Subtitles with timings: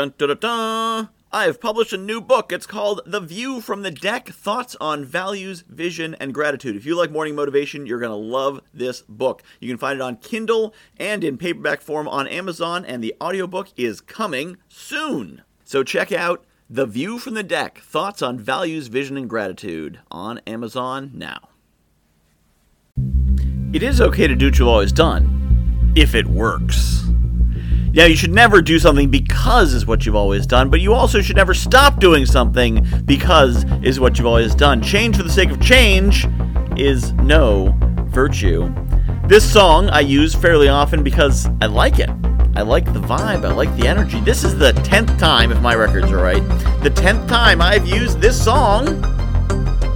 [0.00, 1.08] Dun dun dun dun!
[1.30, 2.52] I have published a new book.
[2.52, 6.74] It's called The View from the Deck Thoughts on Values, Vision, and Gratitude.
[6.74, 9.42] If you like morning motivation, you're going to love this book.
[9.60, 13.68] You can find it on Kindle and in paperback form on Amazon, and the audiobook
[13.76, 15.42] is coming soon.
[15.64, 20.38] So check out The View from the Deck Thoughts on Values, Vision, and Gratitude on
[20.46, 21.50] Amazon now.
[23.74, 27.04] It is okay to do what you've always done if it works.
[27.92, 31.20] Now, you should never do something because is what you've always done, but you also
[31.20, 34.80] should never stop doing something because is what you've always done.
[34.80, 36.26] Change for the sake of change
[36.76, 37.74] is no
[38.06, 38.72] virtue.
[39.26, 42.10] This song I use fairly often because I like it.
[42.54, 44.20] I like the vibe, I like the energy.
[44.20, 46.42] This is the 10th time, if my records are right,
[46.82, 49.02] the 10th time I've used this song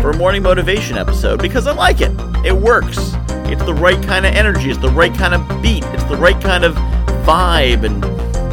[0.00, 2.12] for a morning motivation episode because I like it.
[2.44, 3.14] It works.
[3.50, 6.40] It's the right kind of energy, it's the right kind of beat, it's the right
[6.40, 6.76] kind of
[7.24, 8.02] vibe and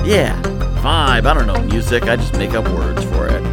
[0.08, 0.42] yeah,
[0.82, 1.26] vibe.
[1.26, 2.04] I don't know music.
[2.04, 3.44] I just make up words for it.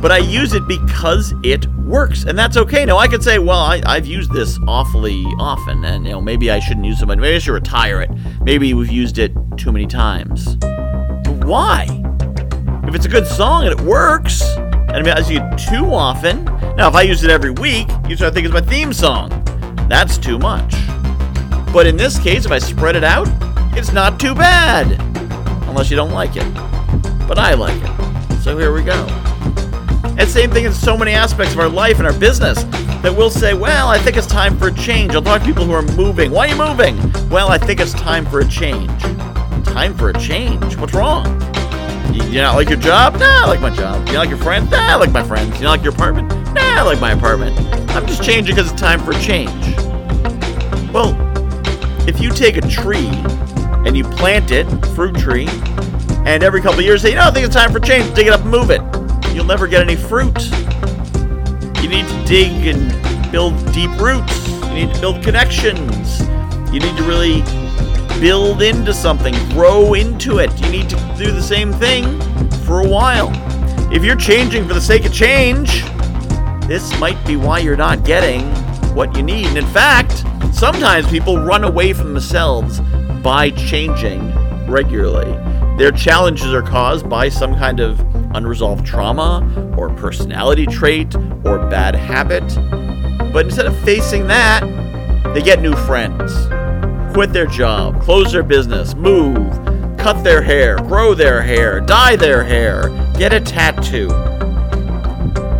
[0.00, 2.84] But I use it because it works, and that's okay.
[2.84, 6.50] Now I could say, well, I, have used this awfully often, and you know maybe
[6.50, 7.06] I shouldn't use it.
[7.06, 8.10] Maybe I should retire it.
[8.42, 10.56] Maybe we've used it too many times.
[10.56, 11.86] But why?
[12.88, 16.44] If it's a good song and it works, and I use it too often.
[16.76, 19.30] Now, if I use it every week, you start thinking it's my theme song.
[19.88, 20.74] That's too much.
[21.72, 23.28] But in this case, if I spread it out,
[23.74, 25.00] it's not too bad.
[25.68, 26.54] Unless you don't like it.
[27.26, 28.42] But I like it.
[28.42, 29.06] So here we go.
[30.18, 32.64] And same thing in so many aspects of our life and our business
[33.02, 35.14] that we'll say, well, I think it's time for a change.
[35.14, 36.30] I'll talk to people who are moving.
[36.30, 36.96] Why are you moving?
[37.30, 39.02] Well, I think it's time for a change.
[39.64, 40.76] Time for a change?
[40.76, 41.24] What's wrong?
[42.12, 43.14] You, you not like your job?
[43.14, 44.06] Nah, I like my job.
[44.06, 44.70] You not like your friend?
[44.70, 45.56] Nah, I like my friends.
[45.56, 46.28] You not like your apartment?
[46.28, 47.58] Nah, I like my apartment.
[47.90, 49.76] I'm just changing because it's time for a change.
[50.92, 51.16] Well,
[52.06, 53.08] if you take a tree
[53.84, 55.48] and you plant it, fruit tree,
[56.24, 58.32] and every couple years say, you know, I think it's time for change, dig it
[58.32, 58.80] up and move it.
[59.34, 60.50] You'll never get any fruit.
[61.82, 64.48] You need to dig and build deep roots.
[64.68, 66.20] You need to build connections.
[66.72, 67.42] You need to really
[68.20, 70.50] build into something, grow into it.
[70.60, 72.20] You need to do the same thing
[72.66, 73.30] for a while.
[73.92, 75.82] If you're changing for the sake of change,
[76.68, 78.42] this might be why you're not getting
[78.94, 79.46] what you need.
[79.46, 82.80] And in fact, sometimes people run away from themselves
[83.22, 84.34] by changing
[84.66, 85.32] regularly.
[85.78, 88.00] Their challenges are caused by some kind of
[88.34, 92.44] unresolved trauma or personality trait or bad habit.
[93.32, 94.60] But instead of facing that,
[95.34, 96.32] they get new friends,
[97.14, 99.50] quit their job, close their business, move,
[99.98, 104.08] cut their hair, grow their hair, dye their hair, get a tattoo.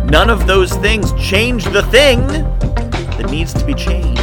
[0.09, 4.22] None of those things change the thing that needs to be changed.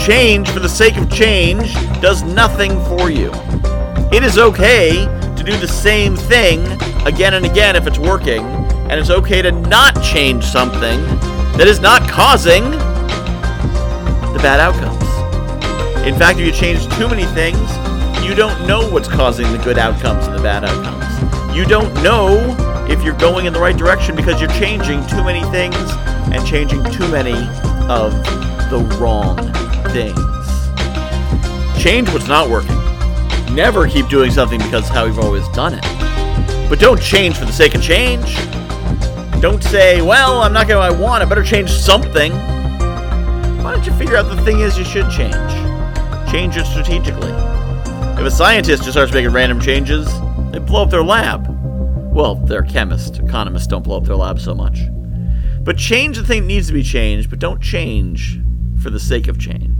[0.00, 3.30] Change for the sake of change does nothing for you.
[4.10, 5.04] It is okay
[5.36, 6.66] to do the same thing
[7.06, 10.98] again and again if it's working, and it's okay to not change something
[11.58, 12.70] that is not causing
[14.32, 14.96] the bad outcomes.
[16.06, 17.60] In fact, if you change too many things,
[18.24, 21.54] you don't know what's causing the good outcomes and the bad outcomes.
[21.54, 22.56] You don't know
[22.88, 25.76] if you're going in the right direction because you're changing too many things
[26.32, 27.34] and changing too many
[27.90, 28.12] of
[28.70, 29.36] the wrong
[29.92, 30.18] things.
[31.82, 32.76] Change what's not working.
[33.54, 35.84] Never keep doing something because how you've always done it.
[36.68, 38.36] But don't change for the sake of change.
[39.40, 42.32] Don't say, well, I'm not going to I want, I better change something.
[43.62, 45.34] Why don't you figure out the thing is you should change?
[46.30, 47.32] Change it strategically.
[48.20, 50.06] If a scientist just starts making random changes,
[50.52, 51.46] they blow up their lab.
[52.12, 53.18] Well, they're chemists.
[53.18, 54.80] Economists don't blow up their lab so much.
[55.62, 58.40] But change the thing that needs to be changed, but don't change
[58.82, 59.79] for the sake of change.